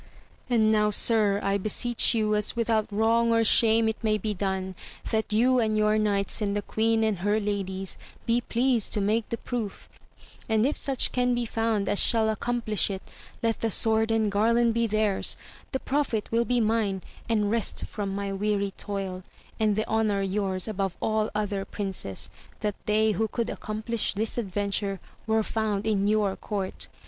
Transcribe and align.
And 0.49 0.71
now, 0.71 0.89
sir, 0.89 1.39
I 1.43 1.59
beseech 1.59 2.15
you, 2.15 2.33
as 2.33 2.55
without 2.55 2.91
wrong 2.91 3.31
or 3.31 3.43
shame 3.43 3.87
it 3.87 4.03
may 4.03 4.17
be 4.17 4.33
done, 4.33 4.73
that 5.11 5.31
you 5.31 5.59
and 5.59 5.77
your 5.77 5.99
knights 5.99 6.41
and 6.41 6.55
the 6.55 6.63
queen 6.63 7.03
and 7.03 7.19
her 7.19 7.39
ladies 7.39 7.99
be 8.25 8.41
pleased 8.41 8.93
to 8.93 8.99
make 8.99 9.29
the 9.29 9.37
proof; 9.37 9.87
and 10.49 10.65
if 10.65 10.75
such 10.75 11.11
can 11.11 11.35
be 11.35 11.45
found 11.45 11.87
as 11.87 11.99
shall 12.03 12.29
accomplish 12.31 12.89
it, 12.89 13.03
let 13.43 13.59
the 13.61 13.69
sword 13.69 14.09
and 14.09 14.31
garland 14.31 14.73
be 14.73 14.87
theirs, 14.87 15.37
the 15.71 15.79
profit 15.79 16.31
will 16.31 16.45
be 16.45 16.59
mine, 16.59 17.03
and 17.29 17.51
rest 17.51 17.85
from 17.85 18.15
my 18.15 18.33
weary 18.33 18.73
toD, 18.77 19.21
and 19.59 19.75
the 19.75 19.87
honour 19.87 20.23
yours 20.23 20.67
above 20.67 20.97
all 20.99 21.29
other 21.35 21.63
princes, 21.63 22.31
that 22.61 22.73
they 22.87 23.11
who 23.11 23.27
could 23.27 23.51
accomplish 23.51 24.15
this 24.15 24.39
adventure 24.39 24.99
were 25.27 25.43
found 25.43 25.85
in 25.85 26.07
your 26.07 26.35
court. 26.35 26.87